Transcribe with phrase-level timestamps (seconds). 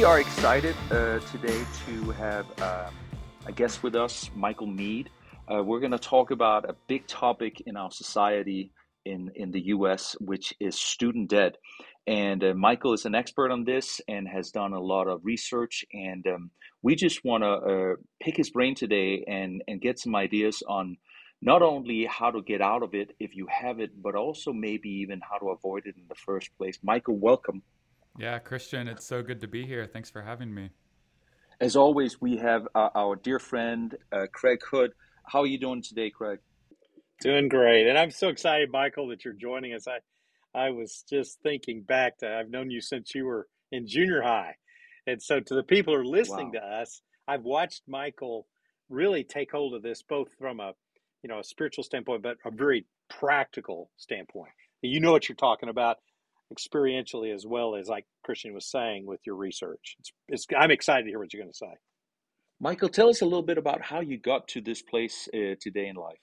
[0.00, 2.88] We are excited uh, today to have uh,
[3.44, 5.10] a guest with us, Michael Mead.
[5.46, 8.72] Uh, we're going to talk about a big topic in our society
[9.04, 11.56] in, in the US, which is student debt.
[12.06, 15.84] And uh, Michael is an expert on this and has done a lot of research.
[15.92, 20.16] And um, we just want to uh, pick his brain today and, and get some
[20.16, 20.96] ideas on
[21.42, 24.88] not only how to get out of it if you have it, but also maybe
[24.88, 26.78] even how to avoid it in the first place.
[26.82, 27.62] Michael, welcome.
[28.18, 29.86] Yeah, Christian, it's so good to be here.
[29.86, 30.70] Thanks for having me.
[31.60, 34.92] As always, we have uh, our dear friend, uh, Craig Hood.
[35.26, 36.40] How are you doing today, Craig?
[37.20, 37.86] Doing great.
[37.86, 39.86] And I'm so excited, Michael, that you're joining us.
[39.86, 39.98] I,
[40.58, 44.56] I was just thinking back to, I've known you since you were in junior high.
[45.06, 46.60] And so to the people who are listening wow.
[46.60, 48.46] to us, I've watched Michael
[48.88, 50.72] really take hold of this, both from a,
[51.22, 54.52] you know, a spiritual standpoint, but a very practical standpoint.
[54.82, 55.98] You know what you're talking about
[56.52, 59.96] experientially as well as like Christian was saying with your research.
[59.98, 61.74] It's, it's I'm excited to hear what you're going to say.
[62.60, 65.88] Michael, tell us a little bit about how you got to this place uh, today
[65.88, 66.18] in life.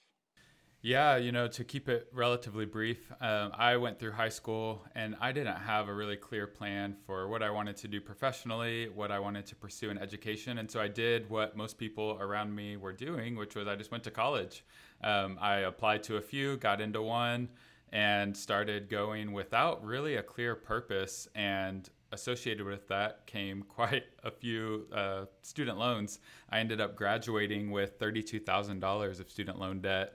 [0.80, 5.16] Yeah, you know, to keep it relatively brief, um, I went through high school and
[5.20, 9.10] I didn't have a really clear plan for what I wanted to do professionally, what
[9.10, 10.58] I wanted to pursue in education.
[10.58, 13.90] And so I did what most people around me were doing, which was I just
[13.90, 14.64] went to college.
[15.02, 17.48] Um, I applied to a few, got into one,
[17.92, 21.28] and started going without really a clear purpose.
[21.34, 26.20] And associated with that came quite a few uh, student loans.
[26.50, 30.14] I ended up graduating with $32,000 of student loan debt.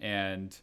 [0.00, 0.56] And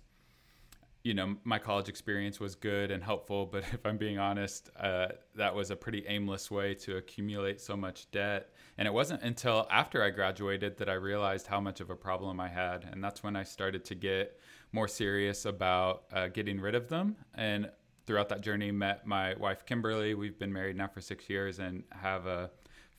[1.03, 5.07] you know, my college experience was good and helpful, but if I'm being honest, uh,
[5.35, 8.49] that was a pretty aimless way to accumulate so much debt.
[8.77, 12.39] And it wasn't until after I graduated that I realized how much of a problem
[12.39, 12.87] I had.
[12.91, 14.39] And that's when I started to get
[14.71, 17.15] more serious about uh, getting rid of them.
[17.35, 17.69] And
[18.05, 20.13] throughout that journey, met my wife Kimberly.
[20.13, 22.49] We've been married now for six years and have a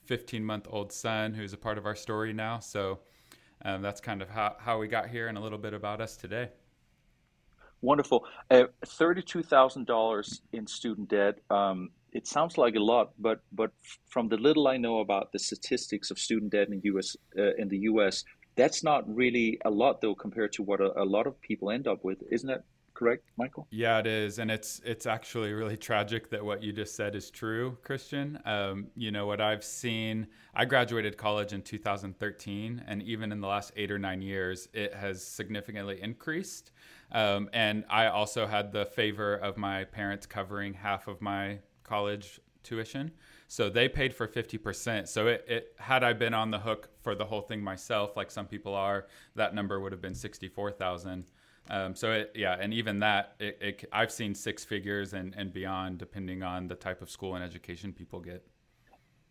[0.05, 2.59] 15 month old son who's a part of our story now.
[2.59, 2.99] So
[3.65, 6.15] um, that's kind of how, how we got here and a little bit about us
[6.15, 6.49] today.
[7.81, 8.25] Wonderful.
[8.49, 11.39] Uh, Thirty-two thousand dollars in student debt.
[11.49, 13.71] Um, it sounds like a lot, but but
[14.07, 17.17] from the little I know about the statistics of student debt in U.S.
[17.37, 18.23] Uh, in the U.S.,
[18.55, 21.87] that's not really a lot, though, compared to what a, a lot of people end
[21.87, 23.67] up with, isn't that correct, Michael?
[23.71, 27.29] Yeah, it is, and it's it's actually really tragic that what you just said is
[27.29, 28.39] true, Christian.
[28.45, 30.27] Um, you know what I've seen.
[30.53, 34.93] I graduated college in 2013, and even in the last eight or nine years, it
[34.93, 36.71] has significantly increased.
[37.11, 42.39] Um, and I also had the favor of my parents covering half of my college
[42.63, 43.11] tuition.
[43.53, 45.07] So they paid for 50%.
[45.07, 48.31] So it, it, had I been on the hook for the whole thing myself, like
[48.31, 49.05] some people are,
[49.35, 51.25] that number would have been 64,000.
[51.69, 55.53] Um, so it, yeah, and even that, it, it, I've seen six figures and, and
[55.53, 58.43] beyond, depending on the type of school and education people get.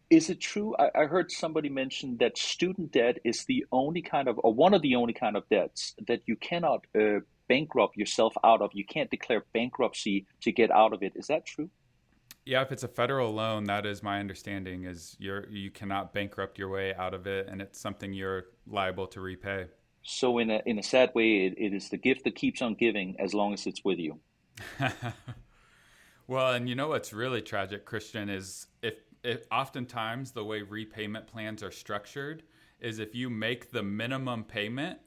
[0.09, 0.77] Is it true?
[0.79, 4.73] I, I heard somebody mention that student debt is the only kind of, or one
[4.73, 7.19] of the only kind of debts that you cannot uh,
[7.49, 8.71] bankrupt yourself out of.
[8.73, 11.15] You can't declare bankruptcy to get out of it.
[11.17, 11.71] Is that true?
[12.45, 16.59] Yeah, if it's a federal loan, that is my understanding is you're you cannot bankrupt
[16.59, 19.67] your way out of it, and it's something you're liable to repay.
[20.03, 22.75] So in a in a sad way, it, it is the gift that keeps on
[22.75, 24.19] giving as long as it's with you.
[26.27, 31.27] well, and you know what's really tragic, Christian, is if, if oftentimes the way repayment
[31.27, 32.43] plans are structured
[32.81, 34.99] is if you make the minimum payment,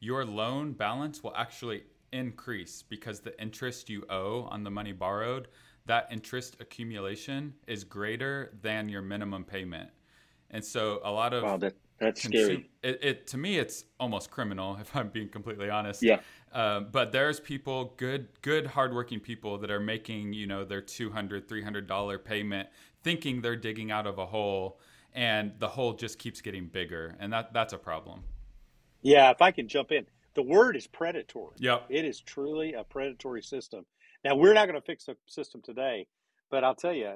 [0.00, 5.48] your loan balance will actually increase because the interest you owe on the money borrowed
[5.86, 9.90] that interest accumulation is greater than your minimum payment.
[10.50, 12.70] And so a lot of wow, that, that's consume, scary.
[12.82, 16.02] It, it, to me, it's almost criminal if I'm being completely honest.
[16.02, 16.20] Yeah.
[16.52, 21.48] Um, but there's people, good, good, hardworking people that are making you know their 200
[21.48, 22.68] 300 dollar payment,
[23.02, 24.78] thinking they're digging out of a hole,
[25.12, 28.22] and the hole just keeps getting bigger, and that that's a problem.
[29.02, 31.56] Yeah, if I can jump in, the word is predatory.
[31.58, 31.86] Yep.
[31.90, 33.84] It is truly a predatory system.
[34.24, 36.06] Now, we're not going to fix the system today,
[36.50, 37.12] but I'll tell you,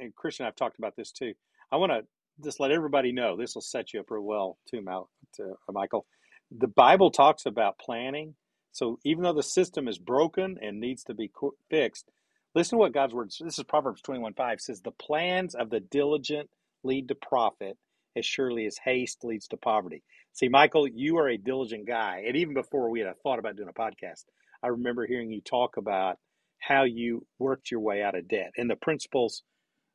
[0.00, 1.32] and Christian I've talked about this too.
[1.72, 2.02] I want to
[2.42, 5.72] just let everybody know this will set you up real well too, Mal, to, uh,
[5.72, 6.06] Michael.
[6.50, 8.34] The Bible talks about planning.
[8.72, 11.30] So even though the system is broken and needs to be
[11.70, 12.10] fixed,
[12.54, 13.30] listen to what God's word.
[13.40, 16.50] This is Proverbs twenty one five says, "The plans of the diligent
[16.82, 17.78] lead to profit,
[18.16, 20.02] as surely as haste leads to poverty."
[20.32, 23.68] See, Michael, you are a diligent guy, and even before we had thought about doing
[23.68, 24.24] a podcast,
[24.62, 26.18] I remember hearing you talk about
[26.66, 28.52] how you worked your way out of debt.
[28.56, 29.42] And the principles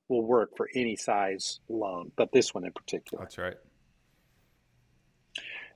[0.07, 3.23] will work for any size loan, but this one in particular.
[3.23, 3.57] That's right.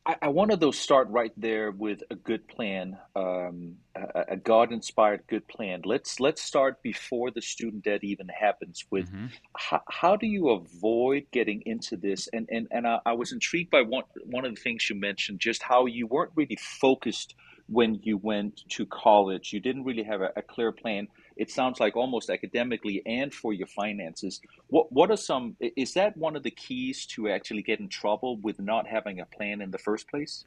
[0.05, 5.23] I, I wanted to start right there with a good plan, um, a, a God-inspired
[5.27, 5.81] good plan.
[5.85, 8.85] Let's let's start before the student debt even happens.
[8.91, 12.27] With hmm how, how do you avoid getting into this?
[12.33, 15.39] And and and I, I was intrigued by one one of the things you mentioned,
[15.39, 17.35] just how you weren't really focused
[17.67, 19.53] when you went to college.
[19.53, 21.07] You didn't really have a, a clear plan.
[21.35, 24.41] It sounds like almost academically and for your finances.
[24.67, 25.55] What what are some?
[25.59, 29.25] Is that one of the keys to actually get in trouble with not having a
[29.25, 30.45] plan in the first place?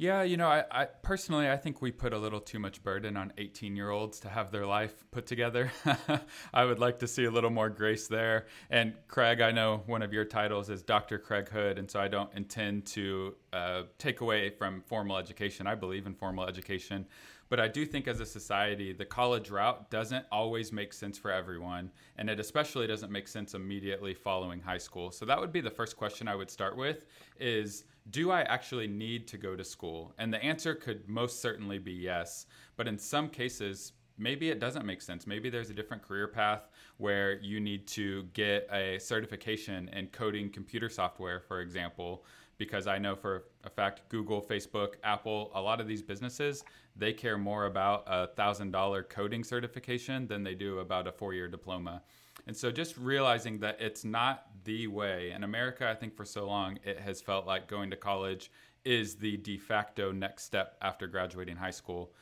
[0.00, 3.16] Yeah, you know, I, I personally I think we put a little too much burden
[3.16, 5.72] on 18 year olds to have their life put together.
[6.54, 8.46] I would like to see a little more grace there.
[8.70, 11.18] And Craig, I know one of your titles is Dr.
[11.18, 15.66] Craig Hood, and so I don't intend to uh, take away from formal education.
[15.66, 17.04] I believe in formal education,
[17.48, 21.30] but I do think as a society, the college route doesn't always make sense for
[21.30, 25.10] everyone, and it especially doesn't make sense immediately following high school.
[25.10, 27.06] So that would be the first question I would start with:
[27.38, 30.14] is do I actually need to go to school?
[30.18, 32.46] And the answer could most certainly be yes.
[32.76, 35.26] But in some cases, maybe it doesn't make sense.
[35.26, 36.68] Maybe there's a different career path
[36.98, 42.24] where you need to get a certification in coding computer software, for example,
[42.58, 46.64] because I know for a fact Google, Facebook, Apple, a lot of these businesses,
[46.96, 51.48] they care more about a $1,000 coding certification than they do about a four year
[51.48, 52.02] diploma.
[52.46, 55.32] And so just realizing that it's not the way.
[55.32, 58.50] In America, I think for so long, it has felt like going to college
[58.84, 62.12] is the de facto next step after graduating high school.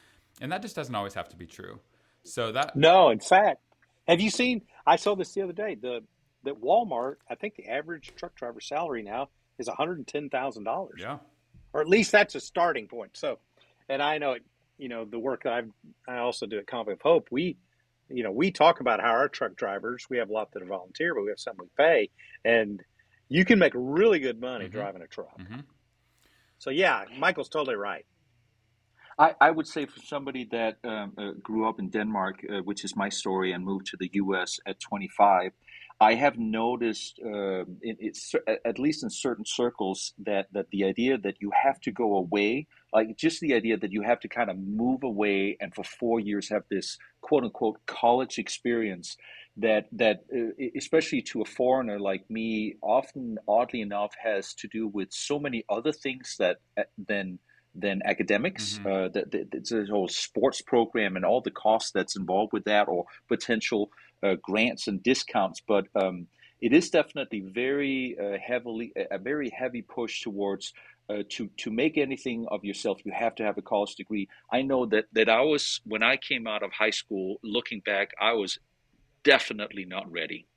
[0.41, 1.81] And that just doesn't always have to be true.
[2.25, 3.63] So that, No, in fact,
[4.09, 4.63] have you seen?
[4.87, 5.77] I saw this the other day.
[5.81, 6.03] The
[6.45, 10.29] that Walmart, I think the average truck driver salary now is one hundred and ten
[10.29, 11.19] thousand dollars, yeah.
[11.73, 13.17] or at least that's a starting point.
[13.17, 13.39] So,
[13.89, 14.43] and I know it.
[14.79, 15.71] You know the work that I've
[16.07, 17.29] I also do at Convoy of Hope.
[17.31, 17.57] We,
[18.09, 20.07] you know, we talk about how our truck drivers.
[20.11, 22.11] We have a lot that are volunteer, but we have some we pay,
[22.45, 22.83] and
[23.29, 25.41] you can make really good money hmm driving a truck.
[25.41, 25.61] hmm
[26.59, 28.05] So yeah, Michael's totally right.
[29.19, 32.85] I, I would say for somebody that um, uh, grew up in Denmark, uh, which
[32.85, 34.61] is my story, and moved to the U.S.
[34.67, 35.53] at 25,
[36.03, 38.35] I have noticed, um it, it's
[38.67, 42.69] at least in certain circles, that that the idea that you have to go away,
[42.93, 46.21] like just the idea that you have to kind of move away and for four
[46.21, 49.17] years have this quote unquote college experience,
[49.57, 54.87] that that uh, especially to a foreigner like me, often oddly enough has to do
[54.89, 57.39] with so many other things that uh, than
[57.81, 58.81] than academics.
[58.83, 62.53] hmm Uh, that that- it's a whole sports program and all the costs that's involved
[62.53, 63.91] with that, or potential
[64.23, 65.61] uh, grants and discounts.
[65.67, 66.29] But um,
[66.61, 70.73] it is definitely very uh, heavily a very heavy push towards.
[71.09, 74.29] Uh, to to make anything of yourself, you have to have a college degree.
[74.53, 77.39] I know that that I was when I came out of high school.
[77.45, 78.59] Looking back, I was
[79.23, 80.49] definitely not ready,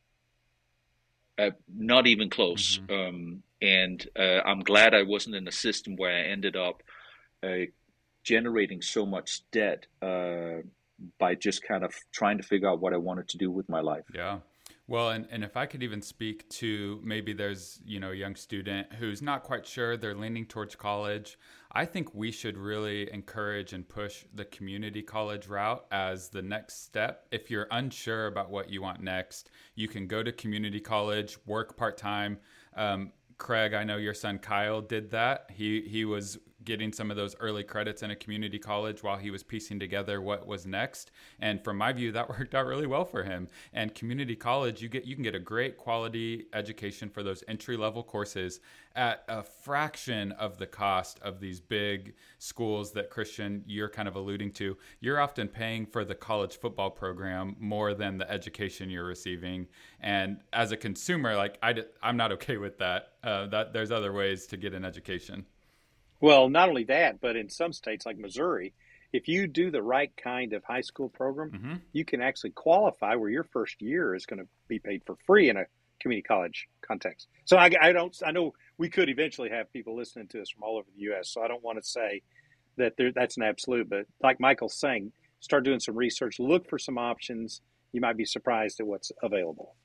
[1.38, 2.80] uh, not even close.
[2.90, 6.82] hmm Um, and uh, I'm glad I wasn't in a system where I ended up
[8.24, 10.62] generating so much debt uh,
[11.18, 13.80] by just kind of trying to figure out what I wanted to do with my
[13.80, 14.06] life.
[14.14, 14.40] Yeah.
[14.88, 18.36] Well, and, and if I could even speak to maybe there's, you know, a young
[18.36, 21.38] student who's not quite sure, they're leaning towards college.
[21.72, 26.84] I think we should really encourage and push the community college route as the next
[26.84, 27.28] step.
[27.32, 31.78] If you're unsure about what you want next, you can go to community college, work
[31.78, 32.40] part time.
[32.76, 35.52] Um, Craig, I know your son Kyle did that.
[35.54, 39.32] He he was getting some of those early credits in a community college while he
[39.32, 41.12] was piecing together what was next.
[41.40, 43.48] And from my view, that worked out really well for him.
[43.74, 47.78] And community college, you get you can get a great quality education for those entry
[47.78, 48.60] level courses
[48.96, 54.16] at a fraction of the cost of these big schools that Christian you're kind of
[54.16, 54.78] alluding to.
[55.00, 59.68] You're often paying for the college football program more than the education you're receiving.
[60.02, 63.14] And as a consumer, like I, I'm not okay with that.
[63.24, 65.46] Uh, that there's other ways to get an education.
[66.22, 68.74] Well, not only that, but in some states like Missouri,
[69.12, 73.16] if you do the right kind of high school program, hmm you can actually qualify
[73.16, 75.66] where your first year is going to be paid for free in a
[76.00, 77.28] community college context.
[77.46, 80.64] So I, I don't, I know we could eventually have people listening to us from
[80.64, 81.30] all over the U.S.
[81.30, 82.22] So I don't want to say
[82.78, 86.78] that there, that's an absolute, but like Michael's saying, start doing some research, look for
[86.78, 87.62] some options.
[87.92, 89.76] You might be surprised at what's available.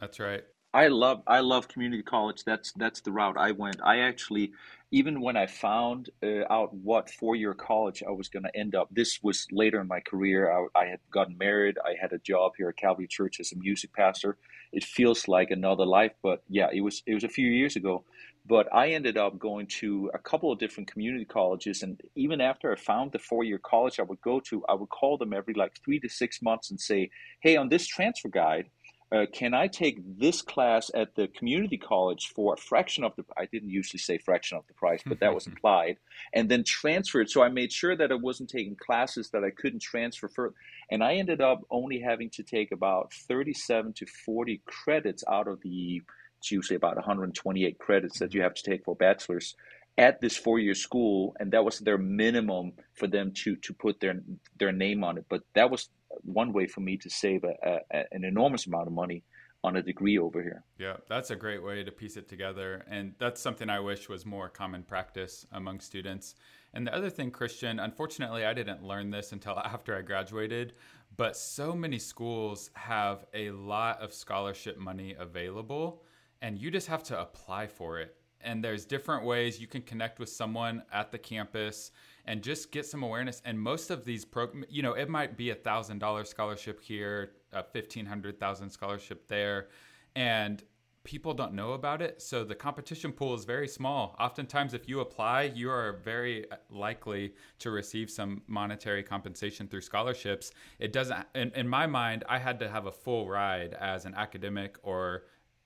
[0.00, 0.44] That's right.
[0.74, 2.44] I love I love community college.
[2.44, 3.80] That's that's the route I went.
[3.84, 4.52] I actually
[4.92, 8.74] even when I found uh, out what four year college I was going to end
[8.74, 8.88] up.
[8.92, 10.52] This was later in my career.
[10.52, 11.76] I, I had gotten married.
[11.84, 14.36] I had a job here at Calvary Church as a music pastor.
[14.72, 18.04] It feels like another life, but yeah, it was it was a few years ago.
[18.46, 22.72] But I ended up going to a couple of different community colleges, and even after
[22.72, 25.54] I found the four year college I would go to, I would call them every
[25.54, 28.70] like three to six months and say, "Hey, on this transfer guide."
[29.12, 33.24] Uh, can I take this class at the community college for a fraction of the
[33.36, 35.98] I didn't usually say fraction of the price, but that was implied,
[36.32, 37.30] and then transfer it.
[37.30, 40.54] So I made sure that I wasn't taking classes that I couldn't transfer further.
[40.90, 45.60] And I ended up only having to take about 37 to 40 credits out of
[45.60, 46.02] the
[46.38, 49.54] it's usually about 128 credits that you have to take for bachelor's
[49.96, 54.20] at this four-year school and that was their minimum for them to to put their
[54.58, 55.88] their name on it but that was
[56.24, 57.54] one way for me to save a,
[57.92, 59.22] a, an enormous amount of money
[59.64, 60.62] on a degree over here.
[60.78, 62.84] Yeah, that's a great way to piece it together.
[62.88, 66.34] And that's something I wish was more common practice among students.
[66.74, 70.74] And the other thing, Christian, unfortunately, I didn't learn this until after I graduated,
[71.16, 76.02] but so many schools have a lot of scholarship money available,
[76.42, 78.16] and you just have to apply for it.
[78.42, 81.90] And there's different ways you can connect with someone at the campus
[82.26, 83.42] and just get some awareness.
[83.44, 87.32] And most of these programs, you know, it might be a thousand dollar scholarship here,
[87.52, 89.68] a fifteen hundred thousand scholarship there,
[90.16, 90.62] and
[91.04, 92.22] people don't know about it.
[92.22, 94.16] So the competition pool is very small.
[94.18, 100.52] Oftentimes, if you apply, you are very likely to receive some monetary compensation through scholarships.
[100.78, 104.14] It doesn't, in, in my mind, I had to have a full ride as an
[104.14, 105.24] academic or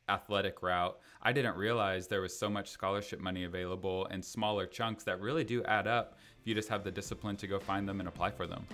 [0.09, 0.99] athletic route.
[1.23, 5.45] I didn't realize there was so much scholarship money available in smaller chunks that really
[5.45, 8.47] do add up you just have the discipline to go find them and apply for
[8.47, 8.67] them.